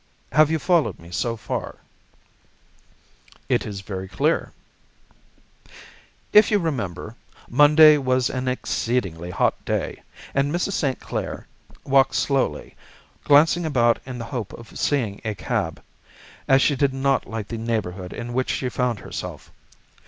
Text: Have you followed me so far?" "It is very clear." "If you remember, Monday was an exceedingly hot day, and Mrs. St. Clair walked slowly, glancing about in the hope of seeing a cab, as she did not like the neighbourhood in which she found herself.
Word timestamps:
Have 0.31 0.49
you 0.49 0.57
followed 0.57 0.97
me 0.97 1.11
so 1.11 1.37
far?" 1.37 1.75
"It 3.47 3.67
is 3.67 3.81
very 3.81 4.07
clear." 4.07 4.51
"If 6.33 6.49
you 6.49 6.57
remember, 6.57 7.13
Monday 7.47 7.99
was 7.99 8.27
an 8.27 8.47
exceedingly 8.47 9.29
hot 9.29 9.63
day, 9.63 10.01
and 10.33 10.51
Mrs. 10.51 10.71
St. 10.71 10.99
Clair 10.99 11.45
walked 11.83 12.15
slowly, 12.15 12.75
glancing 13.25 13.63
about 13.63 13.99
in 14.03 14.17
the 14.17 14.25
hope 14.33 14.53
of 14.53 14.75
seeing 14.75 15.21
a 15.23 15.35
cab, 15.35 15.83
as 16.47 16.63
she 16.63 16.75
did 16.75 16.95
not 16.95 17.27
like 17.27 17.49
the 17.49 17.59
neighbourhood 17.59 18.11
in 18.11 18.33
which 18.33 18.49
she 18.49 18.69
found 18.69 19.01
herself. 19.01 19.51